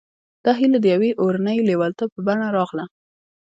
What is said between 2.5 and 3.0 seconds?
راغله.